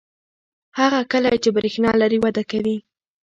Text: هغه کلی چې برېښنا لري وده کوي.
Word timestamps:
هغه 0.79 0.99
کلی 1.11 1.35
چې 1.43 1.49
برېښنا 1.57 1.91
لري 2.01 2.17
وده 2.21 2.43
کوي. 2.51 2.77